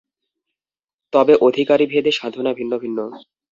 [1.13, 2.99] তবে অধিকারিভেদে সাধনা ভিন্ন ভিন্ন।